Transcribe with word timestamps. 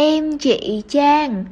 Em 0.00 0.38
chị 0.38 0.82
Trang. 0.88 1.44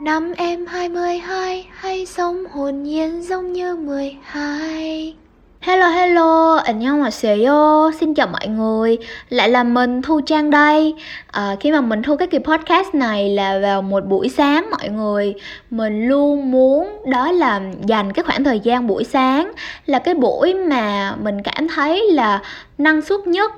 Năm 0.00 0.32
em 0.36 0.66
22 0.66 1.68
Hay 1.72 2.06
sống 2.06 2.44
hồn 2.50 2.82
nhiên 2.82 3.22
giống 3.22 3.52
như 3.52 3.76
12 3.76 5.14
Hello 5.60 5.88
hello, 5.88 6.54
anh 6.54 6.78
nhau 6.78 6.96
mà 6.96 7.10
yo 7.46 7.90
Xin 8.00 8.14
chào 8.14 8.26
mọi 8.26 8.46
người. 8.46 8.98
Lại 9.28 9.48
là 9.48 9.64
mình 9.64 10.02
Thu 10.02 10.20
Trang 10.26 10.50
đây. 10.50 10.94
À, 11.26 11.56
Khi 11.60 11.72
mà 11.72 11.80
mình 11.80 12.02
thu 12.02 12.16
cái 12.16 12.28
kỳ 12.28 12.38
podcast 12.38 12.94
này 12.94 13.30
là 13.30 13.58
vào 13.58 13.82
một 13.82 14.06
buổi 14.06 14.28
sáng 14.28 14.70
mọi 14.70 14.88
người. 14.88 15.34
Mình 15.70 16.08
luôn 16.08 16.50
muốn 16.50 17.02
đó 17.06 17.32
là 17.32 17.60
dành 17.86 18.12
cái 18.12 18.22
khoảng 18.22 18.44
thời 18.44 18.60
gian 18.60 18.86
buổi 18.86 19.04
sáng 19.04 19.52
Là 19.86 19.98
cái 19.98 20.14
buổi 20.14 20.54
mà 20.54 21.14
mình 21.22 21.42
cảm 21.42 21.68
thấy 21.68 22.12
là 22.12 22.40
năng 22.78 23.02
suất 23.02 23.26
nhất 23.26 23.52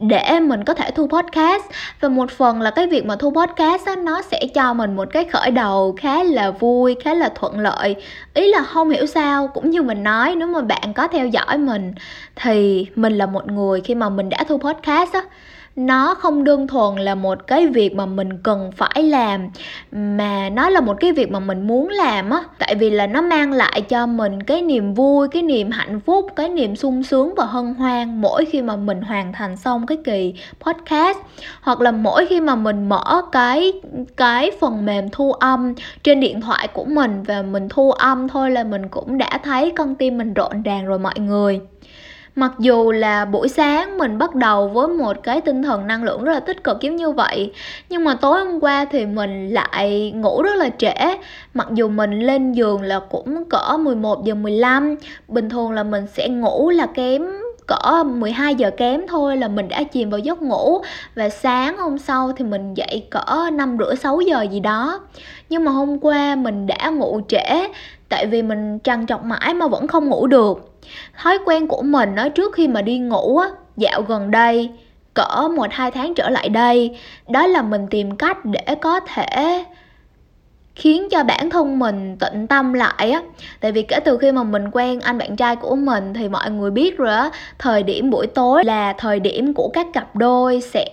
để 0.00 0.40
mình 0.40 0.64
có 0.64 0.74
thể 0.74 0.90
thu 0.90 1.06
podcast. 1.06 1.64
Và 2.00 2.08
một 2.08 2.30
phần 2.30 2.60
là 2.60 2.70
cái 2.70 2.86
việc 2.86 3.06
mà 3.06 3.16
thu 3.16 3.30
podcast 3.30 3.86
đó, 3.86 3.96
nó 3.96 4.22
sẽ 4.22 4.40
cho 4.54 4.72
mình 4.72 4.96
một 4.96 5.08
cái 5.12 5.24
khởi 5.24 5.50
đầu 5.50 5.96
khá 6.00 6.22
là 6.22 6.50
vui 6.50 6.96
khá 7.04 7.14
là 7.14 7.28
thuận 7.34 7.58
lợi. 7.58 7.96
Ý 8.34 8.48
là 8.48 8.62
không 8.62 8.90
hiểu 8.90 9.06
sao 9.06 9.48
cũng 9.48 9.70
như 9.70 9.82
mình 9.82 10.02
nói 10.02 10.34
nếu 10.34 10.48
mà 10.48 10.60
bạn 10.60 10.92
có 10.94 11.08
theo 11.08 11.26
dõi 11.26 11.58
mình 11.58 11.94
thì 12.36 12.86
mình 12.94 13.18
là 13.18 13.26
một 13.26 13.46
người 13.46 13.80
khi 13.80 13.94
mà 13.94 14.08
mình 14.08 14.28
đã 14.28 14.44
thu 14.48 14.58
podcast 14.58 15.12
á 15.12 15.20
nó 15.76 16.14
không 16.14 16.44
đơn 16.44 16.66
thuần 16.66 16.96
là 16.96 17.14
một 17.14 17.46
cái 17.46 17.66
việc 17.66 17.94
mà 17.94 18.06
mình 18.06 18.38
cần 18.42 18.70
phải 18.76 19.02
làm, 19.02 19.48
mà 19.92 20.48
nó 20.48 20.68
là 20.68 20.80
một 20.80 20.96
cái 21.00 21.12
việc 21.12 21.30
mà 21.30 21.40
mình 21.40 21.66
muốn 21.66 21.88
làm 21.88 22.30
á. 22.30 22.42
Tại 22.58 22.74
vì 22.74 22.90
là 22.90 23.06
nó 23.06 23.22
mang 23.22 23.52
lại 23.52 23.80
cho 23.80 24.06
mình 24.06 24.42
cái 24.42 24.62
niềm 24.62 24.94
vui, 24.94 25.28
cái 25.28 25.42
niềm 25.42 25.70
hạnh 25.70 26.00
phúc, 26.00 26.26
cái 26.36 26.48
niềm 26.48 26.76
sung 26.76 27.02
sướng 27.02 27.34
và 27.36 27.44
hân 27.44 27.74
hoan 27.74 28.20
mỗi 28.20 28.44
khi 28.44 28.62
mà 28.62 28.76
mình 28.76 29.02
hoàn 29.02 29.32
thành 29.32 29.56
xong 29.56 29.86
cái 29.86 29.98
kỳ 30.04 30.34
podcast. 30.60 31.18
Hoặc 31.62 31.80
là 31.80 31.92
mỗi 31.92 32.26
khi 32.26 32.40
mà 32.40 32.54
mình 32.54 32.88
mở 32.88 33.22
cái 33.32 33.72
cái 34.16 34.50
phần 34.60 34.86
mềm 34.86 35.08
thu 35.12 35.32
âm 35.32 35.74
trên 36.02 36.20
điện 36.20 36.40
thoại 36.40 36.68
của 36.68 36.84
mình 36.84 37.22
và 37.22 37.42
mình 37.42 37.68
thu 37.68 37.90
âm 37.92 38.28
thôi 38.28 38.50
là 38.50 38.64
mình 38.64 38.88
cũng 38.88 39.18
đã 39.18 39.38
thấy 39.44 39.72
con 39.76 39.94
tim 39.94 40.18
mình 40.18 40.34
rộn 40.34 40.62
ràng 40.62 40.86
rồi 40.86 40.98
mọi 40.98 41.18
người 41.18 41.60
mặc 42.34 42.52
dù 42.58 42.92
là 42.92 43.24
buổi 43.24 43.48
sáng 43.48 43.98
mình 43.98 44.18
bắt 44.18 44.34
đầu 44.34 44.68
với 44.68 44.88
một 44.88 45.16
cái 45.22 45.40
tinh 45.40 45.62
thần 45.62 45.86
năng 45.86 46.04
lượng 46.04 46.24
rất 46.24 46.32
là 46.32 46.40
tích 46.40 46.64
cực 46.64 46.80
giống 46.80 46.96
như 46.96 47.10
vậy, 47.10 47.52
nhưng 47.88 48.04
mà 48.04 48.14
tối 48.14 48.44
hôm 48.44 48.60
qua 48.60 48.84
thì 48.84 49.06
mình 49.06 49.48
lại 49.48 50.12
ngủ 50.14 50.42
rất 50.42 50.56
là 50.56 50.68
trễ. 50.78 50.94
Mặc 51.54 51.68
dù 51.72 51.88
mình 51.88 52.20
lên 52.20 52.52
giường 52.52 52.82
là 52.82 53.00
cũng 53.10 53.44
cỡ 53.50 53.76
11 53.78 54.24
giờ 54.24 54.34
15 54.34 54.96
bình 55.28 55.50
thường 55.50 55.72
là 55.72 55.82
mình 55.82 56.06
sẽ 56.06 56.28
ngủ 56.28 56.70
là 56.70 56.86
kém 56.86 57.26
cỡ 57.66 58.04
12 58.04 58.54
giờ 58.54 58.70
kém 58.70 59.06
thôi 59.08 59.36
là 59.36 59.48
mình 59.48 59.68
đã 59.68 59.82
chìm 59.82 60.10
vào 60.10 60.18
giấc 60.18 60.42
ngủ. 60.42 60.82
Và 61.14 61.28
sáng 61.28 61.78
hôm 61.78 61.98
sau 61.98 62.32
thì 62.36 62.44
mình 62.44 62.74
dậy 62.74 63.06
cỡ 63.10 63.50
năm 63.52 63.76
rưỡi 63.78 63.96
6 63.96 64.20
giờ 64.20 64.42
gì 64.42 64.60
đó. 64.60 65.00
Nhưng 65.48 65.64
mà 65.64 65.70
hôm 65.70 65.98
qua 65.98 66.36
mình 66.36 66.66
đã 66.66 66.90
ngủ 66.90 67.20
trễ 67.28 67.68
tại 68.12 68.26
vì 68.26 68.42
mình 68.42 68.78
trằn 68.84 69.06
trọc 69.06 69.24
mãi 69.24 69.54
mà 69.54 69.68
vẫn 69.68 69.86
không 69.86 70.08
ngủ 70.08 70.26
được. 70.26 70.78
Thói 71.22 71.38
quen 71.44 71.66
của 71.66 71.82
mình 71.82 72.14
nói 72.14 72.30
trước 72.30 72.54
khi 72.54 72.68
mà 72.68 72.82
đi 72.82 72.98
ngủ 72.98 73.38
á, 73.38 73.48
dạo 73.76 74.02
gần 74.02 74.30
đây, 74.30 74.70
cỡ 75.14 75.48
một 75.56 75.66
hai 75.70 75.90
tháng 75.90 76.14
trở 76.14 76.28
lại 76.28 76.48
đây, 76.48 76.98
đó 77.28 77.46
là 77.46 77.62
mình 77.62 77.86
tìm 77.90 78.16
cách 78.16 78.44
để 78.44 78.74
có 78.80 79.00
thể 79.00 79.64
khiến 80.74 81.08
cho 81.10 81.24
bản 81.24 81.50
thân 81.50 81.78
mình 81.78 82.16
tịnh 82.16 82.46
tâm 82.46 82.72
lại 82.72 83.10
á. 83.10 83.22
Tại 83.60 83.72
vì 83.72 83.82
kể 83.82 84.00
từ 84.00 84.18
khi 84.18 84.32
mà 84.32 84.42
mình 84.42 84.64
quen 84.72 85.00
anh 85.00 85.18
bạn 85.18 85.36
trai 85.36 85.56
của 85.56 85.76
mình 85.76 86.14
thì 86.14 86.28
mọi 86.28 86.50
người 86.50 86.70
biết 86.70 86.98
rồi 86.98 87.14
á, 87.14 87.30
thời 87.58 87.82
điểm 87.82 88.10
buổi 88.10 88.26
tối 88.26 88.64
là 88.64 88.92
thời 88.98 89.20
điểm 89.20 89.54
của 89.54 89.70
các 89.72 89.86
cặp 89.92 90.16
đôi 90.16 90.60
sẽ 90.60 90.86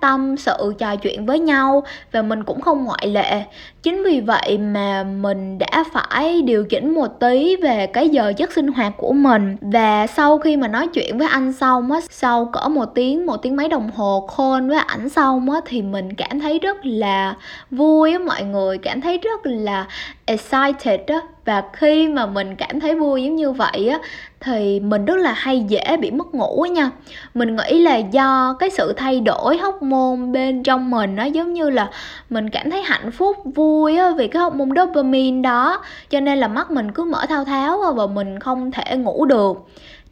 tâm 0.00 0.36
sự, 0.36 0.74
trò 0.78 0.96
chuyện 0.96 1.26
với 1.26 1.38
nhau 1.38 1.82
và 2.12 2.22
mình 2.22 2.44
cũng 2.44 2.60
không 2.60 2.84
ngoại 2.84 3.06
lệ. 3.06 3.42
Chính 3.82 4.04
vì 4.04 4.20
vậy 4.20 4.58
mà 4.58 5.04
mình 5.04 5.58
đã 5.58 5.84
phải 5.92 6.42
điều 6.42 6.64
chỉnh 6.64 6.94
một 6.94 7.20
tí 7.20 7.56
về 7.56 7.86
cái 7.86 8.08
giờ 8.08 8.32
giấc 8.36 8.52
sinh 8.52 8.68
hoạt 8.68 8.92
của 8.96 9.12
mình. 9.12 9.56
Và 9.60 10.06
sau 10.06 10.38
khi 10.38 10.56
mà 10.56 10.68
nói 10.68 10.88
chuyện 10.88 11.18
với 11.18 11.28
anh 11.28 11.52
xong 11.52 11.92
á, 11.92 12.00
sau 12.10 12.44
cỡ 12.44 12.68
một 12.68 12.94
tiếng 12.94 13.26
một 13.26 13.36
tiếng 13.36 13.56
mấy 13.56 13.68
đồng 13.68 13.90
hồ 13.96 14.26
khôn 14.30 14.68
với 14.68 14.78
ảnh 14.78 15.08
xong 15.08 15.50
á, 15.50 15.60
thì 15.66 15.82
mình 15.82 16.14
cảm 16.14 16.40
thấy 16.40 16.58
rất 16.58 16.86
là 16.86 17.36
vui 17.70 18.12
á 18.12 18.18
mọi 18.18 18.42
người, 18.42 18.78
cảm 18.78 19.00
thấy 19.00 19.18
rất 19.22 19.40
là 19.44 19.86
excited 20.26 21.00
á. 21.06 21.20
Và 21.44 21.62
khi 21.72 22.08
mà 22.08 22.26
mình 22.26 22.56
cảm 22.56 22.80
thấy 22.80 22.94
vui 22.94 23.24
giống 23.24 23.36
như 23.36 23.52
vậy 23.52 23.88
á, 23.88 23.98
thì 24.40 24.80
mình 24.80 25.04
rất 25.04 25.16
là 25.16 25.32
hay 25.32 25.60
dễ 25.60 25.96
bị 26.00 26.10
mất 26.10 26.34
ngủ 26.34 26.62
á 26.62 26.70
nha. 26.70 26.90
Mình 27.34 27.56
nghĩ 27.56 27.78
là 27.78 27.96
do 27.96 28.56
cái 28.58 28.70
sự 28.70 28.92
thay 28.92 29.20
đổi 29.20 29.58
hóc 29.58 29.82
môn 29.82 30.32
bên 30.32 30.62
trong 30.62 30.90
mình 30.90 31.16
nó 31.16 31.24
giống 31.24 31.52
như 31.52 31.70
là 31.70 31.90
mình 32.30 32.50
cảm 32.50 32.70
thấy 32.70 32.82
hạnh 32.82 33.10
phúc, 33.10 33.36
vui 33.54 33.96
á 33.96 34.10
vì 34.18 34.28
cái 34.28 34.42
hóc 34.42 34.54
môn 34.54 34.70
dopamine 34.76 35.42
đó. 35.42 35.80
Cho 36.10 36.20
nên 36.20 36.38
là 36.38 36.48
mắt 36.48 36.70
mình 36.70 36.92
cứ 36.92 37.04
mở 37.04 37.26
thao 37.28 37.44
tháo 37.44 37.92
và 37.96 38.06
mình 38.06 38.38
không 38.38 38.70
thể 38.70 38.96
ngủ 38.96 39.24
được. 39.24 39.56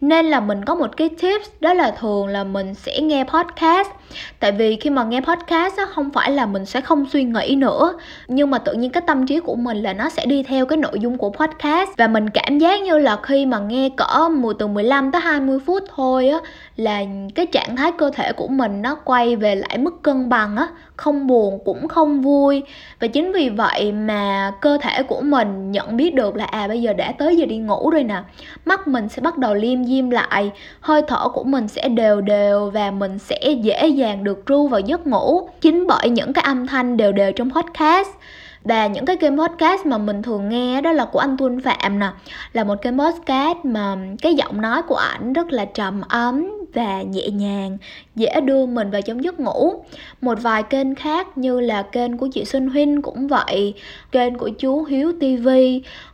Nên 0.00 0.26
là 0.26 0.41
mình 0.41 0.65
có 0.65 0.75
một 0.75 0.97
cái 0.97 1.09
tips 1.09 1.49
đó 1.60 1.75
là 1.75 1.91
thường 1.91 2.26
là 2.26 2.44
mình 2.44 2.75
sẽ 2.75 3.00
nghe 3.00 3.25
podcast 3.25 3.88
tại 4.41 4.53
vì 4.53 4.76
khi 4.76 4.91
mà 4.91 5.04
nghe 5.04 5.21
podcast 5.21 5.76
á, 5.76 5.84
không 5.91 6.10
phải 6.10 6.31
là 6.31 6.47
mình 6.47 6.66
sẽ 6.66 6.81
không 6.81 7.06
suy 7.12 7.25
nghĩ 7.25 7.54
nữa. 7.56 7.93
Nhưng 8.28 8.50
mà 8.50 8.59
tự 8.59 8.72
nhiên 8.72 8.91
cái 8.91 9.03
tâm 9.06 9.26
trí 9.26 9.41
của 9.41 9.54
mình 9.54 9.76
là 9.76 9.93
nó 9.93 10.09
sẽ 10.09 10.26
đi 10.26 10.43
theo 10.43 10.66
cái 10.66 10.76
nội 10.76 11.00
dung 11.00 11.19
của 11.19 11.31
podcast. 11.31 11.91
Và 11.97 12.09
mình 12.09 12.31
cảm 12.31 12.59
giác 12.59 12.82
như 12.82 12.99
là 12.99 13.19
khi 13.22 13.47
mà 13.47 13.59
nghe 13.59 13.88
cỡ 13.97 14.28
mùa 14.28 14.53
từ 14.53 14.66
15 14.66 15.12
tới 15.12 15.20
20 15.20 15.59
phút 15.66 15.82
thôi 15.97 16.28
á, 16.28 16.38
là 16.76 17.00
cái 17.34 17.47
trạng 17.47 17.76
thái 17.76 17.93
cơ 17.99 18.10
thể 18.15 18.32
của 18.32 18.49
mình 18.49 18.82
nó 18.82 18.94
quay 18.94 19.37
về 19.37 19.54
lại 19.54 19.78
mức 19.78 20.03
cân 20.03 20.28
bằng 20.28 20.56
á. 20.56 20.69
Không 20.97 21.26
buồn 21.26 21.59
cũng 21.65 21.88
không 21.88 22.20
vui. 22.20 22.62
Và 23.00 23.06
chính 23.06 23.32
vì 23.32 23.49
vậy 23.49 23.93
mà 23.93 24.53
cơ 24.60 24.78
thể 24.82 25.03
của 25.03 25.20
mình 25.20 25.72
nhận 25.72 25.97
biết 25.97 26.15
được 26.15 26.37
là 26.37 26.44
à 26.44 26.69
bây 26.69 26.82
giờ 26.82 26.93
đã 26.93 27.12
tới 27.12 27.37
giờ 27.37 27.47
đi 27.47 27.56
ngủ 27.56 27.91
rồi 27.91 28.04
nè. 28.04 28.22
Mắt 28.65 28.88
mình 28.88 29.09
sẽ 29.09 29.22
bắt 29.22 29.38
đầu 29.38 29.54
liêm 29.54 29.84
diêm 29.84 30.10
lại. 30.10 30.50
Hơi 30.81 31.03
thở 31.09 31.28
của 31.28 31.44
mình 31.44 31.69
sẽ 31.69 31.88
đều 31.88 32.20
đều 32.20 32.70
và 32.70 32.91
mình 32.91 33.19
sẽ 33.19 33.38
dễ 33.62 33.87
dàng 33.88 34.00
được 34.22 34.47
ru 34.47 34.69
vào 34.69 34.81
giấc 34.81 35.06
ngủ 35.06 35.49
chính 35.61 35.87
bởi 35.87 36.11
những 36.11 36.33
cái 36.33 36.44
âm 36.44 36.66
thanh 36.66 36.97
đều 36.97 37.12
đều 37.12 37.33
trong 37.33 37.50
podcast. 37.50 38.09
Và 38.65 38.87
những 38.87 39.05
cái 39.05 39.16
kênh 39.16 39.38
podcast 39.38 39.87
mà 39.87 39.99
mình 39.99 40.22
thường 40.22 40.49
nghe 40.49 40.81
đó 40.81 40.93
là 40.93 41.05
của 41.05 41.19
anh 41.19 41.37
Tuân 41.37 41.61
Phạm 41.61 41.99
nè. 41.99 42.11
Là 42.53 42.65
một 42.65 42.83
kênh 42.83 42.99
podcast 42.99 43.59
mà 43.62 43.97
cái 44.22 44.34
giọng 44.34 44.61
nói 44.61 44.83
của 44.83 44.94
ảnh 44.94 45.33
rất 45.33 45.53
là 45.53 45.65
trầm 45.65 46.00
ấm 46.09 46.59
và 46.75 47.03
nhẹ 47.03 47.28
nhàng, 47.28 47.78
dễ 48.16 48.41
đưa 48.41 48.66
mình 48.66 48.91
vào 48.91 49.03
trong 49.03 49.25
giấc 49.25 49.41
ngủ. 49.41 49.84
Một 50.20 50.38
vài 50.42 50.62
kênh 50.62 50.94
khác 50.94 51.38
như 51.38 51.60
là 51.60 51.82
kênh 51.82 52.19
của 52.19 52.28
chị 52.32 52.44
Xuân 52.44 52.69
Huynh 52.69 53.03
cũng 53.03 53.28
vậy, 53.28 53.75
kênh 54.12 54.38
của 54.38 54.48
chú 54.48 54.84
Hiếu 54.84 55.12
TV 55.20 55.48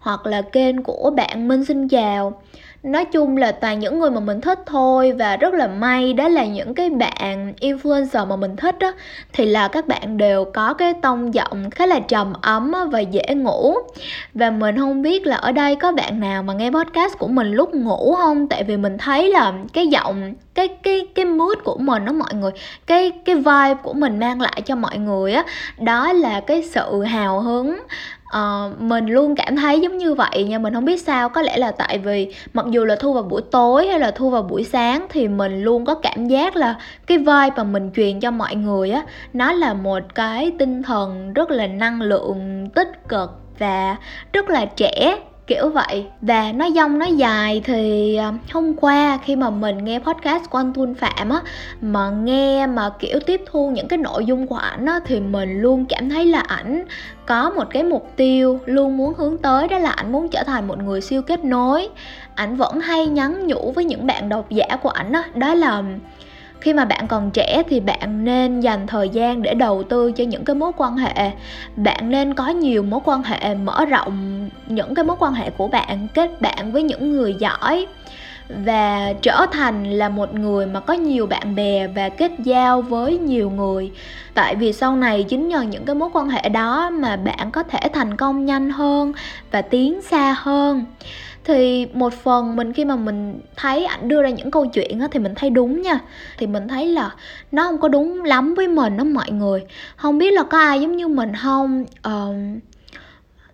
hoặc 0.00 0.26
là 0.26 0.42
kênh 0.42 0.82
của 0.82 1.10
bạn 1.10 1.48
Minh 1.48 1.64
Xin 1.64 1.88
Chào. 1.88 2.40
Nói 2.86 3.04
chung 3.04 3.36
là 3.36 3.52
toàn 3.52 3.78
những 3.78 3.98
người 3.98 4.10
mà 4.10 4.20
mình 4.20 4.40
thích 4.40 4.58
thôi 4.66 5.12
và 5.12 5.36
rất 5.36 5.54
là 5.54 5.66
may 5.66 6.12
đó 6.12 6.28
là 6.28 6.46
những 6.46 6.74
cái 6.74 6.90
bạn 6.90 7.52
influencer 7.60 8.26
mà 8.26 8.36
mình 8.36 8.56
thích 8.56 8.76
á, 8.80 8.92
thì 9.32 9.46
là 9.46 9.68
các 9.68 9.86
bạn 9.86 10.16
đều 10.16 10.44
có 10.44 10.74
cái 10.74 10.94
tông 11.02 11.34
giọng 11.34 11.70
khá 11.70 11.86
là 11.86 12.00
trầm 12.00 12.32
ấm 12.42 12.74
và 12.92 13.00
dễ 13.00 13.34
ngủ. 13.36 13.74
Và 14.34 14.50
mình 14.50 14.76
không 14.76 15.02
biết 15.02 15.26
là 15.26 15.36
ở 15.36 15.52
đây 15.52 15.76
có 15.76 15.92
bạn 15.92 16.20
nào 16.20 16.42
mà 16.42 16.54
nghe 16.54 16.70
podcast 16.70 17.18
của 17.18 17.28
mình 17.28 17.52
lúc 17.52 17.74
ngủ 17.74 18.14
không? 18.14 18.48
Tại 18.48 18.64
vì 18.64 18.76
mình 18.76 18.98
thấy 18.98 19.28
là 19.28 19.52
cái 19.72 19.86
giọng 19.86 20.34
cái 20.56 20.68
cái 20.68 21.06
cái 21.14 21.24
mood 21.24 21.58
của 21.64 21.76
mình 21.78 22.04
đó 22.04 22.12
mọi 22.12 22.34
người. 22.34 22.50
Cái 22.86 23.10
cái 23.24 23.34
vibe 23.34 23.74
của 23.82 23.92
mình 23.92 24.18
mang 24.18 24.40
lại 24.40 24.62
cho 24.64 24.76
mọi 24.76 24.98
người 24.98 25.32
á 25.32 25.44
đó 25.78 26.12
là 26.12 26.40
cái 26.40 26.62
sự 26.62 27.02
hào 27.02 27.40
hứng. 27.40 27.78
Uh, 28.26 28.80
mình 28.80 29.06
luôn 29.06 29.34
cảm 29.34 29.56
thấy 29.56 29.80
giống 29.80 29.98
như 29.98 30.14
vậy 30.14 30.44
nha 30.44 30.58
mình 30.58 30.74
không 30.74 30.84
biết 30.84 31.02
sao. 31.02 31.28
Có 31.28 31.42
lẽ 31.42 31.56
là 31.56 31.70
tại 31.70 31.98
vì 31.98 32.34
mặc 32.52 32.66
dù 32.70 32.84
là 32.84 32.96
thu 32.96 33.12
vào 33.12 33.22
buổi 33.22 33.42
tối 33.50 33.88
hay 33.88 34.00
là 34.00 34.10
thu 34.10 34.30
vào 34.30 34.42
buổi 34.42 34.64
sáng 34.64 35.06
thì 35.10 35.28
mình 35.28 35.62
luôn 35.62 35.84
có 35.84 35.94
cảm 35.94 36.26
giác 36.26 36.56
là 36.56 36.74
cái 37.06 37.18
vibe 37.18 37.50
mà 37.56 37.64
mình 37.64 37.90
truyền 37.96 38.20
cho 38.20 38.30
mọi 38.30 38.54
người 38.54 38.90
á 38.90 39.02
nó 39.32 39.52
là 39.52 39.74
một 39.74 40.14
cái 40.14 40.52
tinh 40.58 40.82
thần 40.82 41.32
rất 41.32 41.50
là 41.50 41.66
năng 41.66 42.00
lượng 42.00 42.68
tích 42.74 43.08
cực 43.08 43.30
và 43.58 43.96
rất 44.32 44.50
là 44.50 44.64
trẻ 44.64 45.16
kiểu 45.46 45.68
vậy. 45.68 46.06
Và 46.20 46.52
nó 46.52 46.70
dông 46.70 46.98
nó 46.98 47.06
dài 47.06 47.62
thì 47.64 48.16
à, 48.16 48.32
hôm 48.52 48.74
qua 48.74 49.18
khi 49.24 49.36
mà 49.36 49.50
mình 49.50 49.84
nghe 49.84 49.98
podcast 49.98 50.50
của 50.50 50.58
anh 50.58 50.72
Tuân 50.72 50.94
Phạm 50.94 51.28
á 51.28 51.40
mà 51.80 52.10
nghe 52.10 52.66
mà 52.66 52.90
kiểu 52.98 53.20
tiếp 53.26 53.40
thu 53.46 53.70
những 53.70 53.88
cái 53.88 53.98
nội 53.98 54.24
dung 54.24 54.46
của 54.46 54.56
ảnh 54.56 54.86
á 54.86 55.00
thì 55.06 55.20
mình 55.20 55.62
luôn 55.62 55.86
cảm 55.88 56.10
thấy 56.10 56.26
là 56.26 56.40
ảnh 56.40 56.84
có 57.26 57.50
một 57.50 57.64
cái 57.70 57.82
mục 57.82 58.12
tiêu 58.16 58.60
luôn 58.66 58.96
muốn 58.96 59.14
hướng 59.14 59.38
tới 59.38 59.68
đó 59.68 59.78
là 59.78 59.90
ảnh 59.90 60.12
muốn 60.12 60.28
trở 60.28 60.42
thành 60.42 60.68
một 60.68 60.78
người 60.78 61.00
siêu 61.00 61.22
kết 61.22 61.44
nối. 61.44 61.88
Ảnh 62.34 62.56
vẫn 62.56 62.80
hay 62.80 63.06
nhắn 63.06 63.46
nhủ 63.46 63.72
với 63.72 63.84
những 63.84 64.06
bạn 64.06 64.28
độc 64.28 64.50
giả 64.50 64.66
của 64.82 64.88
ảnh 64.88 65.12
đó, 65.12 65.24
đó 65.34 65.54
là 65.54 65.82
khi 66.60 66.72
mà 66.72 66.84
bạn 66.84 67.06
còn 67.08 67.30
trẻ 67.30 67.62
thì 67.68 67.80
bạn 67.80 68.24
nên 68.24 68.60
dành 68.60 68.86
thời 68.86 69.08
gian 69.08 69.42
để 69.42 69.54
đầu 69.54 69.82
tư 69.82 70.12
cho 70.12 70.24
những 70.24 70.44
cái 70.44 70.56
mối 70.56 70.72
quan 70.76 70.96
hệ. 70.96 71.30
Bạn 71.76 72.10
nên 72.10 72.34
có 72.34 72.48
nhiều 72.48 72.82
mối 72.82 73.00
quan 73.04 73.22
hệ 73.22 73.54
mở 73.54 73.84
rộng 73.84 74.35
những 74.66 74.94
cái 74.94 75.04
mối 75.04 75.16
quan 75.20 75.34
hệ 75.34 75.50
của 75.50 75.68
bạn 75.68 76.08
kết 76.14 76.40
bạn 76.40 76.72
với 76.72 76.82
những 76.82 77.12
người 77.12 77.34
giỏi 77.34 77.86
và 78.48 79.12
trở 79.22 79.46
thành 79.52 79.84
là 79.84 80.08
một 80.08 80.34
người 80.34 80.66
mà 80.66 80.80
có 80.80 80.94
nhiều 80.94 81.26
bạn 81.26 81.54
bè 81.54 81.86
và 81.86 82.08
kết 82.08 82.32
giao 82.38 82.82
với 82.82 83.18
nhiều 83.18 83.50
người. 83.50 83.92
Tại 84.34 84.56
vì 84.56 84.72
sau 84.72 84.96
này 84.96 85.22
chính 85.22 85.48
nhờ 85.48 85.62
những 85.62 85.84
cái 85.84 85.94
mối 85.94 86.08
quan 86.12 86.28
hệ 86.28 86.48
đó 86.48 86.90
mà 86.90 87.16
bạn 87.16 87.50
có 87.50 87.62
thể 87.62 87.80
thành 87.92 88.16
công 88.16 88.44
nhanh 88.44 88.70
hơn 88.70 89.12
và 89.50 89.62
tiến 89.62 90.02
xa 90.02 90.36
hơn. 90.38 90.84
Thì 91.44 91.86
một 91.92 92.12
phần 92.12 92.56
mình 92.56 92.72
khi 92.72 92.84
mà 92.84 92.96
mình 92.96 93.40
thấy 93.56 93.84
ảnh 93.84 94.08
đưa 94.08 94.22
ra 94.22 94.28
những 94.28 94.50
câu 94.50 94.66
chuyện 94.66 95.00
á 95.00 95.08
thì 95.10 95.18
mình 95.18 95.34
thấy 95.34 95.50
đúng 95.50 95.82
nha. 95.82 95.98
Thì 96.38 96.46
mình 96.46 96.68
thấy 96.68 96.86
là 96.86 97.10
nó 97.52 97.62
không 97.62 97.78
có 97.78 97.88
đúng 97.88 98.24
lắm 98.24 98.54
với 98.54 98.68
mình 98.68 98.96
đó 98.96 99.04
mọi 99.04 99.30
người. 99.30 99.64
Không 99.96 100.18
biết 100.18 100.30
là 100.32 100.42
có 100.42 100.58
ai 100.58 100.80
giống 100.80 100.96
như 100.96 101.08
mình 101.08 101.32
không? 101.42 101.84
Uh, 102.08 102.34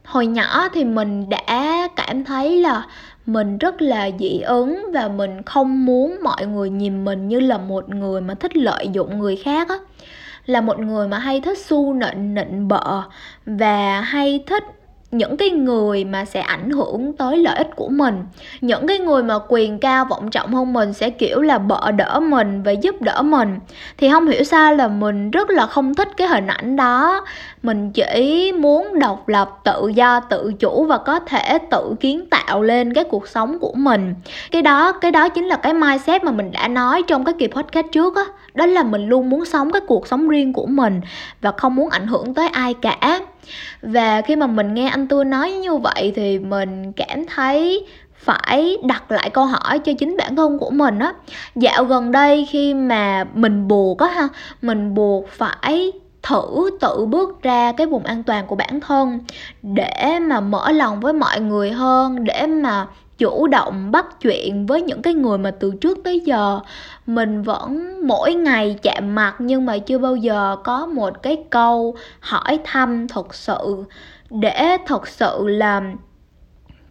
hồi 0.04 0.26
nhỏ 0.26 0.69
thì 0.72 0.84
mình 0.84 1.28
đã 1.28 1.88
cảm 1.96 2.25
thấy 2.25 2.60
là 2.60 2.87
mình 3.26 3.58
rất 3.58 3.82
là 3.82 4.10
dị 4.19 4.40
ứng 4.40 4.87
và 4.93 5.08
mình 5.08 5.43
không 5.43 5.84
muốn 5.84 6.19
mọi 6.22 6.46
người 6.46 6.70
nhìn 6.70 7.04
mình 7.04 7.28
như 7.28 7.40
là 7.40 7.58
một 7.58 7.88
người 7.88 8.20
mà 8.20 8.34
thích 8.34 8.56
lợi 8.56 8.88
dụng 8.93 9.19
người 9.19 9.37
khác 9.37 9.69
á. 9.69 9.76
Là 10.46 10.60
một 10.60 10.78
người 10.78 11.08
mà 11.08 11.19
hay 11.19 11.40
thích 11.40 11.58
su 11.58 11.94
nịnh 11.94 12.34
nịnh 12.34 12.69
bợ 12.69 13.02
và 13.46 14.00
hay 14.00 14.44
thích 14.46 14.64
những 15.12 15.37
cái 15.37 15.50
người 15.50 16.05
mà 16.05 16.25
sẽ 16.25 16.41
ảnh 16.41 16.70
hưởng 16.70 17.12
tới 17.12 17.38
lợi 17.38 17.56
ích 17.56 17.76
của 17.76 17.88
mình. 17.88 18.25
Những 18.61 18.87
cái 18.87 18.99
người 18.99 19.23
mà 19.23 19.35
quyền 19.49 19.79
cao 19.79 20.05
vọng 20.05 20.31
trọng 20.31 20.55
hơn 20.55 20.73
mình 20.73 20.93
sẽ, 20.93 21.11
kiểu 21.11 21.41
là 21.41 21.59
bợ 21.59 21.91
đỡ 21.91 22.20
mình 22.20 22.62
và 22.62 22.70
giúp 22.70 23.03
đỡ 23.03 23.23
mình. 23.23 23.59
Thì 23.99 24.11
không 24.11 24.29
hiểu 24.29 24.44
sao 24.44 24.75
là 24.75 24.88
mình 24.88 25.31
rất 25.31 25.50
là 25.50 25.67
không 25.67 25.94
thích 25.94 26.09
cái 26.17 26.29
hình 26.29 26.47
ảnh 26.47 26.76
đó. 26.76 27.25
Mình 27.62 27.91
chỉ 27.93 28.53
muốn 28.59 28.99
độc 28.99 29.29
lập, 29.29 29.50
tự 29.64 29.93
do, 29.94 30.20
tự 30.20 30.53
chủ 30.59 30.85
và 30.85 30.99
có 30.99 31.20
thể 31.20 31.59
tự 31.70 31.94
kiến 32.00 32.26
tạo 32.31 32.62
lên 32.62 32.94
cái 32.94 33.05
cuộc 33.05 33.29
sống 33.29 33.59
của 33.59 33.73
mình. 33.75 34.14
Cái 34.50 34.62
đó 34.62 34.93
cái 34.93 35.11
đó 35.11 35.29
chính 35.29 35.44
là 35.44 35.56
cái 35.56 35.75
mindset 35.75 36.25
mà 36.25 36.32
mình 36.32 36.53
đã 36.53 36.69
nói 36.69 37.03
trong 37.03 37.25
cái 37.25 37.35
kỳ 37.38 37.47
podcast 37.47 37.87
trước 37.93 38.17
á. 38.17 38.23
Đó. 38.25 38.32
đó 38.55 38.67
là 38.67 38.82
mình 38.82 39.09
luôn 39.09 39.31
muốn 39.31 39.44
sống 39.44 39.73
cái 39.73 39.82
cuộc 39.87 40.06
sống 40.06 40.29
riêng 40.29 40.53
của 40.53 40.67
mình 40.67 41.00
và 41.41 41.53
không 41.56 41.75
muốn 41.75 41.91
ảnh 41.91 42.06
hưởng 42.06 42.35
tới 42.35 42.49
ai 42.49 42.75
cả 42.75 43.20
và 43.82 44.22
khi 44.22 44.36
mà 44.36 44.46
mình 44.46 44.74
nghe 44.74 44.88
anh 44.88 45.08
tôi 45.08 45.24
nói 45.24 45.52
như 45.52 45.76
vậy 45.76 46.12
thì 46.16 46.38
mình 46.38 46.92
cảm 46.92 47.26
thấy 47.26 47.86
phải 48.14 48.76
đặt 48.84 49.10
lại 49.10 49.30
câu 49.30 49.44
hỏi 49.44 49.78
cho 49.78 49.92
chính 49.98 50.16
bản 50.16 50.36
thân 50.36 50.58
của 50.58 50.70
mình 50.70 50.98
á. 50.98 51.12
Dạo 51.54 51.84
gần 51.84 52.12
đây 52.12 52.46
khi 52.50 52.74
mà 52.74 53.24
mình 53.34 53.68
buộc 53.68 53.98
á 53.98 54.06
ha, 54.06 54.28
mình 54.62 54.94
buộc 54.94 55.28
phải 55.28 55.92
thử 56.22 56.70
tự 56.80 57.06
bước 57.06 57.42
ra 57.42 57.72
cái 57.72 57.86
vùng 57.86 58.04
an 58.04 58.22
toàn 58.22 58.46
của 58.46 58.56
bản 58.56 58.80
thân 58.80 59.18
để 59.62 60.18
mà 60.22 60.40
mở 60.40 60.72
lòng 60.72 61.00
với 61.00 61.12
mọi 61.12 61.40
người 61.40 61.70
hơn, 61.70 62.24
để 62.24 62.46
mà 62.46 62.86
chủ 63.19 63.47
động 63.47 63.91
bắt 63.91 64.06
chuyện 64.20 64.67
với 64.67 64.82
những 64.82 65.03
cái 65.03 65.14
người 65.14 65.38
mà 65.38 65.50
từ 65.50 65.73
trước 65.81 65.99
tới 66.05 66.20
giờ 66.20 66.61
mình 67.06 67.43
vẫn 67.43 68.00
mỗi 68.06 68.35
ngày 68.35 68.76
chạm 68.82 69.14
mặt 69.14 69.35
nhưng 69.38 69.67
mà 69.67 69.79
chưa 69.79 69.99
bao 69.99 70.17
giờ 70.17 70.56
có 70.64 70.87
một 70.87 71.23
cái 71.23 71.44
câu 71.50 71.97
hỏi 72.20 72.59
thăm 72.64 73.09
thật 73.09 73.35
sự 73.35 73.85
để 74.31 74.76
thật 74.87 75.09
sự 75.09 75.47
làm 75.47 75.97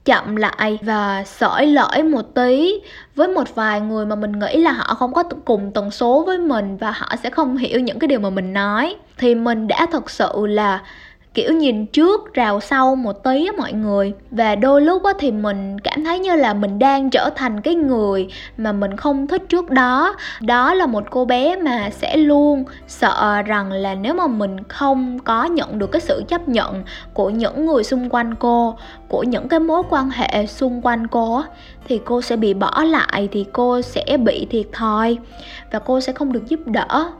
chậm 0.05 0.35
lại 0.35 0.79
và 0.81 1.23
sỏi 1.23 1.67
lỗi 1.67 2.03
một 2.03 2.33
tí 2.35 2.73
với 3.15 3.27
một 3.27 3.55
vài 3.55 3.81
người 3.81 4.05
mà 4.05 4.15
mình 4.15 4.39
nghĩ 4.39 4.57
là 4.57 4.71
họ 4.71 4.93
không 4.93 5.13
có 5.13 5.23
cùng 5.23 5.71
tần 5.73 5.91
số 5.91 6.23
với 6.25 6.37
mình 6.37 6.77
và 6.77 6.91
họ 6.91 7.15
sẽ 7.23 7.29
không 7.29 7.57
hiểu 7.57 7.79
những 7.79 7.99
cái 7.99 8.07
điều 8.07 8.19
mà 8.19 8.29
mình 8.29 8.53
nói. 8.53 8.95
Thì 9.17 9.35
mình 9.35 9.67
đã 9.67 9.87
thật 9.91 10.09
sự 10.09 10.31
là 10.35 10.81
kiểu 11.33 11.53
nhìn 11.53 11.85
trước, 11.85 12.33
rào 12.33 12.59
sau 12.59 12.95
một 12.95 13.23
tí 13.23 13.45
á 13.45 13.51
mọi 13.57 13.73
người. 13.73 14.13
Và 14.31 14.55
đôi 14.55 14.81
lúc 14.81 15.03
á 15.03 15.13
thì 15.19 15.31
mình 15.31 15.79
cảm 15.79 16.03
thấy 16.03 16.19
như 16.19 16.35
là 16.35 16.53
mình 16.53 16.79
đang 16.79 17.09
trở 17.09 17.29
thành 17.35 17.61
cái 17.61 17.75
người 17.75 18.27
mà 18.57 18.71
mình 18.71 18.97
không 18.97 19.27
thích 19.27 19.43
trước 19.49 19.69
đó. 19.69 20.15
Đó 20.41 20.73
là 20.73 20.85
một 20.85 21.03
cô 21.09 21.25
bé 21.25 21.55
mà 21.55 21.89
sẽ 21.89 22.17
luôn 22.17 22.63
sợ 22.87 23.41
rằng 23.41 23.71
là 23.71 23.95
nếu 23.95 24.13
mà 24.13 24.27
mình 24.27 24.63
không 24.63 25.19
có 25.19 25.45
nhận 25.45 25.79
được 25.79 25.91
cái 25.91 26.01
sự 26.01 26.23
chấp 26.27 26.47
nhận 26.47 26.83
của 27.13 27.29
những 27.29 27.65
người 27.65 27.83
xung 27.83 28.09
quanh 28.09 28.35
cô, 28.35 28.75
của 29.07 29.23
những 29.23 29.47
cái 29.47 29.59
mối 29.59 29.83
quan 29.89 30.09
hệ 30.09 30.45
xung 30.45 30.81
quanh 30.81 31.07
cô 31.07 31.35
á, 31.35 31.43
thì 31.87 32.01
cô 32.05 32.21
sẽ 32.21 32.35
bị 32.35 32.53
bỏ 32.53 32.83
lại, 32.83 33.29
thì 33.31 33.45
cô 33.53 33.81
sẽ 33.81 34.17
bị 34.23 34.47
thiệt 34.49 34.65
thòi. 34.73 35.17
Và 35.71 35.79
cô 35.79 36.01
sẽ 36.01 36.13
không 36.13 36.33
được 36.33 36.47
giúp 36.47 36.59
đỡ. 36.65 37.11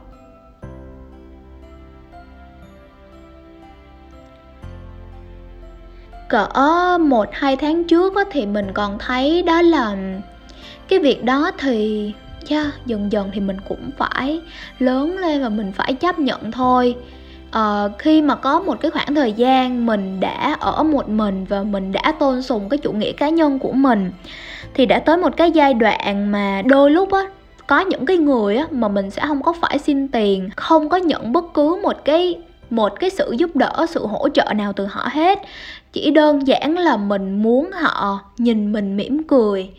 Cỡ 6.32 6.98
một 7.00 7.28
hai 7.32 7.56
tháng 7.56 7.84
trước 7.84 8.16
á, 8.16 8.22
thì 8.30 8.46
mình 8.46 8.66
còn 8.74 8.98
thấy 8.98 9.42
đó 9.42 9.62
là 9.62 9.96
cái 10.88 10.98
việc 10.98 11.24
đó 11.24 11.50
thì 11.58 12.12
yeah, 12.48 12.66
dần 12.86 13.12
dần 13.12 13.30
thì 13.32 13.40
mình 13.40 13.56
cũng 13.68 13.90
phải 13.98 14.40
lớn 14.78 15.18
lên 15.18 15.42
và 15.42 15.48
mình 15.48 15.72
phải 15.72 15.94
chấp 15.94 16.18
nhận 16.18 16.52
thôi. 16.52 16.96
Uh, 17.58 17.98
khi 17.98 18.22
mà 18.22 18.34
có 18.34 18.60
một 18.60 18.80
cái 18.80 18.90
khoảng 18.90 19.14
thời 19.14 19.32
gian 19.32 19.86
mình 19.86 20.20
đã 20.20 20.56
ở 20.60 20.82
một 20.82 21.08
mình 21.08 21.44
và 21.44 21.62
mình 21.62 21.92
đã 21.92 22.12
tôn 22.20 22.42
sùng 22.42 22.68
cái 22.68 22.78
chủ 22.78 22.92
nghĩa 22.92 23.12
cá 23.12 23.28
nhân 23.28 23.58
của 23.58 23.72
mình 23.72 24.10
thì 24.74 24.86
đã 24.86 24.98
tới 24.98 25.16
một 25.16 25.36
cái 25.36 25.50
giai 25.50 25.74
đoạn 25.74 26.32
mà 26.32 26.62
đôi 26.66 26.90
lúc 26.90 27.12
á 27.12 27.22
có 27.66 27.80
những 27.80 28.06
cái 28.06 28.16
người 28.16 28.56
á 28.56 28.66
mà 28.70 28.88
mình 28.88 29.10
sẽ 29.10 29.22
không 29.26 29.42
có 29.42 29.52
phải 29.60 29.78
xin 29.78 30.08
tiền 30.08 30.50
không 30.56 30.88
có 30.88 30.96
nhận 30.96 31.32
bất 31.32 31.44
cứ 31.54 31.80
một 31.82 32.04
cái 32.04 32.38
một 32.72 32.92
cái 33.00 33.10
sự 33.10 33.34
giúp 33.38 33.56
đỡ 33.56 33.86
sự 33.88 34.06
hỗ 34.06 34.28
trợ 34.28 34.52
nào 34.56 34.72
từ 34.72 34.86
họ 34.86 35.08
hết. 35.12 35.38
Chỉ 35.92 36.10
đơn 36.10 36.46
giản 36.46 36.78
là 36.78 36.96
mình 36.96 37.42
muốn 37.42 37.70
họ 37.72 38.20
nhìn 38.38 38.72
mình 38.72 38.96
mỉm 38.96 39.22
cười 39.22 39.70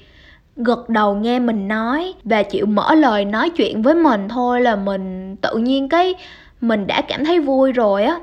gật 0.55 0.89
đầu 0.89 1.15
nghe 1.15 1.39
mình 1.39 1.67
nói 1.67 2.13
và 2.23 2.43
chịu 2.43 2.65
mở 2.65 2.95
lời 2.95 3.25
nói 3.25 3.49
chuyện 3.49 3.81
với 3.81 3.95
mình 3.95 4.29
thôi 4.29 4.61
là 4.61 4.75
mình 4.75 5.35
tự 5.35 5.57
nhiên 5.57 5.89
cái 5.89 6.15
mình 6.61 6.87
đã 6.87 7.01
cảm 7.01 7.25
thấy 7.25 7.39
vui 7.39 7.71
rồi 7.71 8.03
á. 8.03 8.19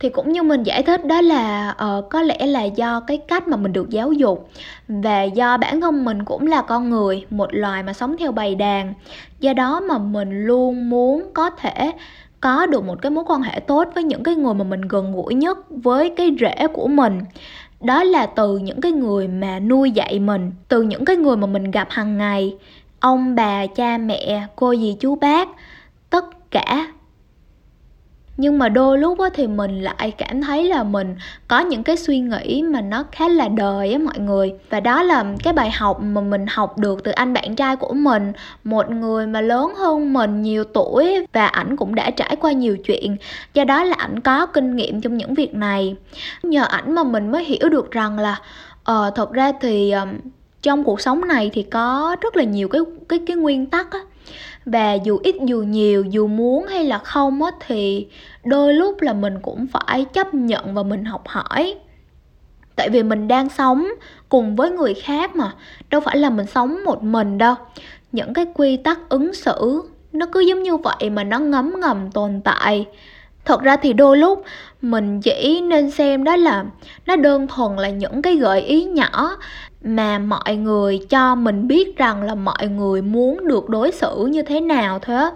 Thì 0.00 0.08
cũng 0.08 0.32
như 0.32 0.42
mình 0.42 0.62
giải 0.62 0.82
thích 0.82 1.06
đó 1.06 1.20
là 1.20 1.74
uh, 1.98 2.10
có 2.10 2.22
lẽ 2.22 2.46
là 2.46 2.64
do 2.64 3.00
cái 3.00 3.16
cách 3.16 3.48
mà 3.48 3.56
mình 3.56 3.72
được 3.72 3.90
giáo 3.90 4.12
dục 4.12 4.50
và 4.88 5.22
do 5.22 5.56
bản 5.56 5.80
thân 5.80 6.04
mình 6.04 6.24
cũng 6.24 6.46
là 6.46 6.62
con 6.62 6.90
người 6.90 7.26
một 7.30 7.48
loài 7.50 7.82
mà 7.82 7.92
sống 7.92 8.16
theo 8.18 8.32
bầy 8.32 8.54
đàn. 8.54 8.94
Do 9.40 9.52
đó 9.52 9.80
mà 9.80 9.98
mình 9.98 10.46
luôn 10.46 10.90
muốn 10.90 11.30
có 11.34 11.50
thể 11.50 11.92
có 12.40 12.66
được 12.66 12.84
một 12.84 13.02
cái 13.02 13.10
mối 13.10 13.24
quan 13.26 13.42
hệ 13.42 13.60
tốt 13.60 13.88
với 13.94 14.04
những 14.04 14.22
cái 14.22 14.34
người 14.34 14.54
mà 14.54 14.64
mình 14.64 14.80
gần 14.80 15.12
gũi 15.12 15.34
nhất 15.34 15.58
với 15.70 16.10
cái 16.16 16.36
rễ 16.40 16.66
của 16.72 16.88
mình. 16.88 17.20
Đó 17.80 18.04
là 18.04 18.26
từ 18.26 18.58
những 18.58 18.80
cái 18.80 18.92
người 18.92 19.28
mà 19.28 19.60
nuôi 19.60 19.90
dạy 19.90 20.18
mình, 20.18 20.52
từ 20.68 20.82
những 20.82 21.04
cái 21.04 21.16
người 21.16 21.36
mà 21.36 21.46
mình 21.46 21.70
gặp 21.70 21.88
hàng 21.90 22.18
ngày, 22.18 22.56
ông 23.00 23.34
bà, 23.34 23.66
cha 23.66 23.98
mẹ, 23.98 24.46
cô 24.56 24.74
dì, 24.74 24.96
chú 25.00 25.14
bác, 25.14 25.48
tất 26.10 26.50
cả 26.50 26.92
nhưng 28.38 28.58
mà 28.58 28.68
đôi 28.68 28.98
lúc 28.98 29.20
á, 29.20 29.28
thì 29.34 29.46
mình 29.46 29.80
lại 29.80 30.12
cảm 30.18 30.42
thấy 30.42 30.64
là 30.64 30.82
mình 30.82 31.16
có 31.48 31.60
những 31.60 31.82
cái 31.82 31.96
suy 31.96 32.20
nghĩ 32.20 32.62
mà 32.62 32.80
nó 32.80 33.04
khá 33.12 33.28
là 33.28 33.48
đời 33.48 33.92
á 33.92 33.98
mọi 33.98 34.18
người. 34.18 34.52
Và 34.70 34.80
đó 34.80 35.02
là 35.02 35.24
cái 35.42 35.52
bài 35.52 35.70
học 35.70 36.00
mà 36.02 36.20
mình 36.20 36.46
học 36.48 36.78
được 36.78 37.04
từ 37.04 37.12
anh 37.12 37.32
bạn 37.32 37.56
trai 37.56 37.76
của 37.76 37.92
mình 37.92 38.32
một 38.64 38.90
người 38.90 39.26
mà 39.26 39.40
lớn 39.40 39.74
hơn 39.76 40.12
mình 40.12 40.42
nhiều 40.42 40.64
tuổi 40.64 41.26
và 41.32 41.46
ảnh 41.46 41.76
cũng 41.76 41.94
đã 41.94 42.10
trải 42.10 42.36
qua 42.36 42.52
nhiều 42.52 42.76
chuyện. 42.76 43.16
Do 43.54 43.64
đó 43.64 43.84
là 43.84 43.94
ảnh 43.98 44.20
có 44.20 44.46
kinh 44.46 44.76
nghiệm 44.76 45.00
trong 45.00 45.16
những 45.16 45.34
việc 45.34 45.54
này. 45.54 45.96
Nhờ 46.42 46.64
ảnh 46.64 46.94
mà 46.94 47.02
mình 47.04 47.32
mới 47.32 47.44
hiểu 47.44 47.68
được 47.68 47.90
rằng 47.90 48.18
là 48.18 48.40
ờ 48.84 49.06
uh, 49.08 49.14
thật 49.14 49.32
ra 49.32 49.52
thì 49.60 49.90
ờ, 49.90 50.06
trong 50.62 50.84
cuộc 50.84 51.00
sống 51.00 51.28
này 51.28 51.50
thì 51.52 51.62
có 51.62 52.16
rất 52.20 52.36
là 52.36 52.44
nhiều 52.44 52.68
cái 52.68 52.80
cái 53.08 53.18
cái 53.26 53.36
nguyên 53.36 53.66
tắc 53.66 53.90
á 53.90 53.98
và 54.64 54.94
dù 54.94 55.18
ít 55.22 55.36
dù 55.44 55.62
nhiều, 55.62 56.04
dù 56.04 56.26
muốn 56.26 56.66
hay 56.66 56.84
là 56.84 56.98
không 56.98 57.42
á, 57.42 57.50
thì 57.66 58.06
đôi 58.44 58.74
lúc 58.74 59.00
là 59.00 59.12
mình 59.12 59.34
cũng 59.42 59.66
phải 59.66 60.04
chấp 60.04 60.34
nhận 60.34 60.74
và 60.74 60.82
mình 60.82 61.04
học 61.04 61.28
hỏi. 61.28 61.74
Tại 62.76 62.88
vì 62.88 63.02
mình 63.02 63.28
đang 63.28 63.48
sống 63.48 63.88
cùng 64.28 64.56
với 64.56 64.70
người 64.70 64.94
khác 64.94 65.36
mà, 65.36 65.52
đâu 65.90 66.00
phải 66.00 66.16
là 66.16 66.30
mình 66.30 66.46
sống 66.46 66.84
một 66.84 67.02
mình 67.02 67.38
đâu. 67.38 67.54
Những 68.12 68.34
cái 68.34 68.46
quy 68.54 68.76
tắc 68.76 69.08
ứng 69.08 69.34
xử, 69.34 69.82
nó 70.12 70.26
cứ 70.32 70.40
giống 70.40 70.62
như 70.62 70.76
vậy 70.76 71.10
mà 71.10 71.24
nó 71.24 71.38
ngấm 71.38 71.80
ngầm 71.80 72.10
tồn 72.10 72.40
tại. 72.44 72.86
Thật 73.44 73.62
ra 73.62 73.76
thì 73.76 73.92
đôi 73.92 74.16
lúc 74.16 74.44
mình 74.82 75.20
chỉ 75.20 75.60
nên 75.60 75.90
xem 75.90 76.24
đó 76.24 76.36
là, 76.36 76.64
nó 77.06 77.16
đơn 77.16 77.46
thuần 77.46 77.76
là 77.76 77.88
những 77.88 78.22
cái 78.22 78.36
gợi 78.36 78.60
ý 78.60 78.84
nhỏ 78.84 79.36
mà 79.82 80.18
mọi 80.18 80.56
người 80.56 81.00
cho 81.10 81.34
mình 81.34 81.68
biết 81.68 81.96
rằng 81.96 82.22
là 82.22 82.34
mọi 82.34 82.68
người 82.68 83.02
muốn 83.02 83.48
được 83.48 83.68
đối 83.68 83.92
xử 83.92 84.26
như 84.30 84.42
thế 84.42 84.60
nào 84.60 84.98
thôi 84.98 85.16
á. 85.16 85.30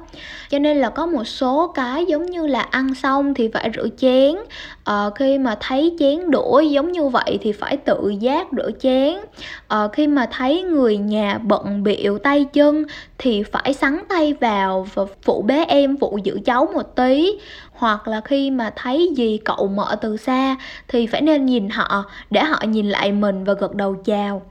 Cho 0.50 0.58
nên 0.58 0.76
là 0.76 0.90
có 0.90 1.06
một 1.06 1.24
số 1.24 1.72
cái 1.74 2.06
giống 2.06 2.26
như 2.26 2.46
là 2.46 2.60
ăn 2.60 2.94
xong 2.94 3.34
thì 3.34 3.48
phải 3.48 3.70
rửa 3.76 3.88
chén. 3.96 4.36
À, 4.84 5.10
khi 5.14 5.38
mà 5.38 5.56
thấy 5.60 5.96
chén 5.98 6.30
đũa 6.30 6.60
giống 6.60 6.92
như 6.92 7.08
vậy 7.08 7.38
thì 7.42 7.52
phải 7.52 7.76
tự 7.76 8.08
giác 8.20 8.46
rửa 8.56 8.70
chén. 8.80 9.16
À, 9.68 9.88
khi 9.92 10.06
mà 10.06 10.26
thấy 10.32 10.62
người 10.62 10.96
nhà 10.96 11.38
bận 11.38 11.82
biệu 11.82 12.18
tay 12.18 12.44
chân 12.44 12.84
thì 13.18 13.42
phải 13.42 13.74
sắn 13.74 14.02
tay 14.08 14.34
vào 14.40 14.86
và 14.94 15.04
phụ 15.22 15.42
bé 15.42 15.64
em 15.64 15.96
phụ 16.00 16.18
giữ 16.24 16.38
cháu 16.44 16.68
một 16.74 16.96
tí 16.96 17.38
hoặc 17.82 18.08
là 18.08 18.20
khi 18.20 18.50
mà 18.50 18.72
thấy 18.76 19.12
gì 19.16 19.38
cậu 19.44 19.68
mở 19.68 19.96
từ 20.00 20.16
xa 20.16 20.56
thì 20.88 21.06
phải 21.06 21.20
nên 21.20 21.46
nhìn 21.46 21.68
họ, 21.68 22.04
để 22.30 22.44
họ 22.44 22.62
nhìn 22.66 22.88
lại 22.88 23.12
mình 23.12 23.44
và 23.44 23.52
gật 23.52 23.74
đầu 23.74 23.94
chào. 24.04 24.42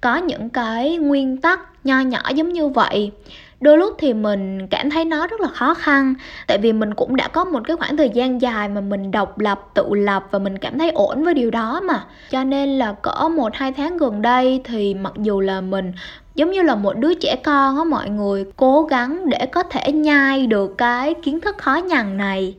Có 0.00 0.16
những 0.16 0.48
cái 0.48 0.96
nguyên 0.96 1.36
tắc 1.36 1.60
nho 1.84 2.00
nhỏ 2.00 2.20
giống 2.34 2.52
như 2.52 2.68
vậy. 2.68 3.12
Đôi 3.60 3.78
lúc 3.78 3.94
thì 3.98 4.14
mình 4.14 4.66
cảm 4.66 4.90
thấy 4.90 5.04
nó 5.04 5.26
rất 5.26 5.40
là 5.40 5.48
khó 5.48 5.74
khăn, 5.74 6.14
tại 6.46 6.58
vì 6.58 6.72
mình 6.72 6.94
cũng 6.94 7.16
đã 7.16 7.28
có 7.28 7.44
một 7.44 7.60
cái 7.66 7.76
khoảng 7.76 7.96
thời 7.96 8.10
gian 8.10 8.40
dài 8.40 8.68
mà 8.68 8.80
mình 8.80 9.10
độc 9.10 9.38
lập, 9.38 9.60
tự 9.74 9.86
lập 9.90 10.26
và 10.30 10.38
mình 10.38 10.58
cảm 10.58 10.78
thấy 10.78 10.90
ổn 10.90 11.24
với 11.24 11.34
điều 11.34 11.50
đó 11.50 11.80
mà. 11.80 12.04
Cho 12.30 12.44
nên 12.44 12.78
là 12.78 12.92
cỡ 12.92 13.28
một, 13.28 13.54
hai 13.54 13.72
tháng 13.72 13.96
gần 13.96 14.22
đây 14.22 14.60
thì 14.64 14.94
mặc 14.94 15.12
dù 15.16 15.40
là 15.40 15.60
mình, 15.60 15.92
giống 16.34 16.50
như 16.50 16.62
là 16.62 16.74
một 16.74 16.96
đứa 16.96 17.14
trẻ 17.14 17.36
con 17.44 17.78
á 17.78 17.84
mọi 17.84 18.10
người, 18.10 18.44
cố 18.56 18.82
gắng 18.82 19.28
để 19.28 19.46
có 19.46 19.62
thể 19.62 19.92
nhai 19.92 20.46
được 20.46 20.74
cái 20.78 21.14
kiến 21.14 21.40
thức 21.40 21.58
khó 21.58 21.74
nhằn 21.74 22.16
này 22.16 22.54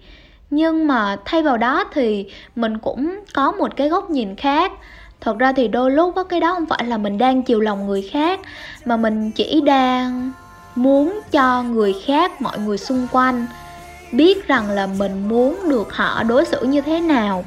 nhưng 0.51 0.88
mà 0.88 1.17
thay 1.25 1.43
vào 1.43 1.58
đó 1.58 1.84
thì 1.93 2.25
mình 2.55 2.77
cũng 2.77 3.20
có 3.34 3.51
một 3.51 3.75
cái 3.75 3.89
góc 3.89 4.10
nhìn 4.10 4.36
khác. 4.36 4.72
Thật 5.22 5.38
ra 5.39 5.53
thì 5.53 5.67
đôi 5.67 5.91
lúc 5.91 6.15
có 6.15 6.24
cái 6.24 6.39
đó 6.39 6.53
không 6.53 6.65
phải 6.65 6.86
là 6.86 6.98
mình 6.98 7.17
đang 7.17 7.43
chiều 7.43 7.60
lòng 7.60 7.88
người 7.88 8.10
khác, 8.12 8.39
mà 8.86 8.98
mình 8.98 9.31
chỉ 9.31 9.62
đang 9.62 10.31
muốn 10.75 11.20
cho 11.31 11.63
người 11.63 11.96
khác, 12.05 12.41
mọi 12.41 12.60
người 12.60 12.77
xung 12.77 13.08
quanh 13.12 13.46
biết 14.12 14.48
rằng 14.48 14.70
là 14.70 14.88
mình 14.88 15.30
muốn 15.30 15.70
được 15.70 15.94
họ 15.94 16.24
đối 16.24 16.46
xử 16.46 16.63
như 16.63 16.82
thế 16.82 17.00
nào. 17.00 17.46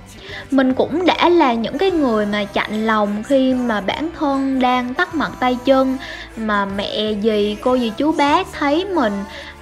Mình 0.51 0.75
cũng 0.75 1.07
đã 1.07 1.29
là 1.29 1.53
những 1.53 1.79
cái 1.79 1.91
người 1.91 2.27
mà 2.27 2.45
chạnh 2.45 2.87
lòng 2.87 3.23
khi 3.23 3.55
mà 3.55 3.81
bản 3.81 4.09
thân 4.19 4.61
đang 4.61 4.95
tắt 4.95 5.15
mặt 5.15 5.31
tay 5.41 5.59
chân, 5.65 5.97
mà 6.37 6.65
mẹ 6.65 7.13
gì 7.13 7.57
cô 7.61 7.75
gì 7.75 7.93
chú 7.97 8.13
bác 8.13 8.47
thấy 8.53 8.85
mình, 8.85 9.13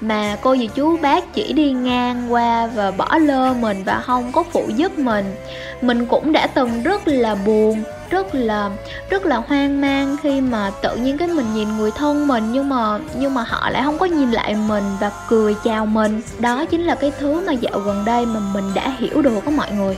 mà 0.00 0.36
cô 0.42 0.56
dì 0.56 0.66
chú 0.66 0.96
bác 0.96 1.34
chỉ 1.34 1.52
đi 1.52 1.72
ngang 1.72 2.32
qua 2.32 2.66
và 2.66 2.90
bỏ 2.90 3.18
lơ 3.18 3.54
mình 3.54 3.82
và 3.84 4.00
không 4.00 4.32
có 4.32 4.42
phụ 4.42 4.68
giúp 4.76 4.98
mình. 4.98 5.34
Mình 5.82 6.06
cũng 6.06 6.32
đã 6.32 6.46
từng 6.46 6.82
rất 6.82 7.08
là 7.08 7.34
buồn 7.34 7.82
rất 8.12 8.34
là 8.34 8.70
rất 9.10 9.26
là 9.26 9.36
hoang 9.36 9.80
mang 9.80 10.16
khi 10.22 10.40
mà 10.40 10.70
tự 10.82 10.96
nhiên 10.96 11.18
cái 11.18 11.28
mình 11.28 11.54
nhìn 11.54 11.76
người 11.76 11.90
thân 11.90 12.28
mình 12.28 12.52
nhưng 12.52 12.68
mà 12.68 12.98
nhưng 13.16 13.34
mà 13.34 13.44
họ 13.48 13.70
lại 13.70 13.82
không 13.84 13.98
có 13.98 14.06
nhìn 14.06 14.30
lại 14.30 14.54
mình 14.54 14.84
và 15.00 15.10
cười 15.28 15.54
chào 15.64 15.86
mình. 15.86 16.20
Đó 16.38 16.64
chính 16.64 16.84
là 16.84 16.94
cái 16.94 17.12
thứ 17.18 17.46
mà 17.46 17.52
dạo 17.52 17.78
gần 17.78 18.04
đây 18.04 18.26
mà 18.26 18.40
mình 18.54 18.64
đã 18.74 18.92
hiểu 18.98 19.22
được 19.22 19.44
á 19.44 19.50
mọi 19.50 19.70
người. 19.70 19.96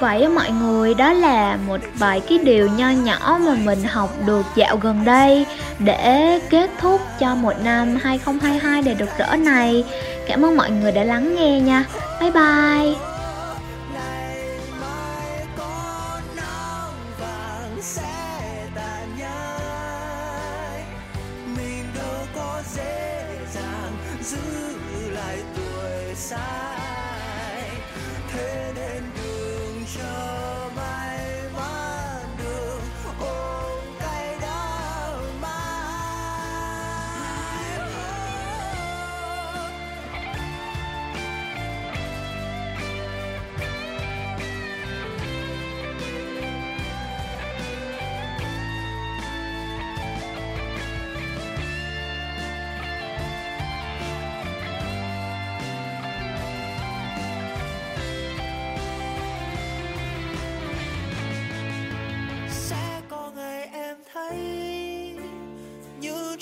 Vậy 0.00 0.28
mọi 0.28 0.50
người, 0.50 0.94
đó 0.94 1.12
là 1.12 1.58
một 1.66 1.80
vài 1.94 2.20
cái 2.20 2.38
điều 2.38 2.68
nho 2.68 2.90
nhỏ 2.90 3.38
mà 3.44 3.54
mình 3.64 3.84
học 3.84 4.10
được 4.26 4.46
dạo 4.56 4.76
gần 4.76 5.04
đây 5.04 5.46
để 5.78 6.38
kết 6.50 6.70
thúc 6.80 7.00
cho 7.20 7.34
một 7.34 7.52
năm 7.64 7.98
2022 8.02 8.82
đầy 8.82 8.96
rực 8.98 9.18
rỡ 9.18 9.36
này. 9.36 9.84
Cảm 10.28 10.44
ơn 10.44 10.56
mọi 10.56 10.70
người 10.70 10.92
đã 10.92 11.04
lắng 11.04 11.34
nghe 11.34 11.60
nha. 11.60 11.84
Bye 12.20 12.30
bye. 12.30 13.11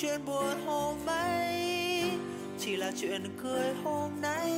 Chuyện 0.03 0.25
buồn 0.25 0.67
hôm 0.67 1.07
ấy, 1.07 2.11
chỉ 2.59 2.77
là 2.77 2.93
chuyện 3.01 3.23
cười 3.43 3.75
hôm 3.85 4.21
nay. 4.21 4.51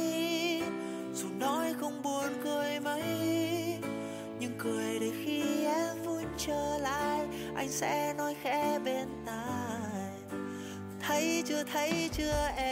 Dù 1.14 1.28
nói 1.40 1.74
không 1.80 2.02
buồn 2.02 2.24
cười 2.44 2.80
mấy, 2.80 3.02
nhưng 4.40 4.52
cười 4.58 4.98
để 5.00 5.10
khi 5.24 5.64
em 5.64 6.02
vui 6.04 6.22
trở 6.38 6.78
lại, 6.78 7.26
anh 7.56 7.68
sẽ 7.68 8.14
nói 8.18 8.36
khẽ 8.42 8.78
bên 8.84 9.08
tai. 9.26 10.38
Thấy 11.00 11.42
chưa 11.46 11.64
thấy 11.72 12.10
chưa 12.12 12.48
em? 12.56 12.71